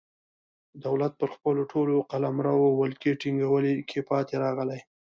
[0.85, 4.79] دولت پر خپل ټول قلمرو ولکې ټینګولو کې پاتې راغلی.